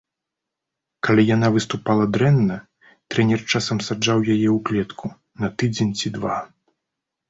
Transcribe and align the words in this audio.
Калі 1.07 1.23
яна 1.35 1.47
выступала 1.57 2.03
дрэнна, 2.17 2.57
трэнер 3.11 3.39
часам 3.51 3.77
саджаў 3.91 4.19
яе 4.35 4.43
ў 4.43 4.59
клетку 4.69 5.15
на 5.45 5.57
тыдзень 5.61 5.97
ці 6.01 6.07
два. 6.21 6.37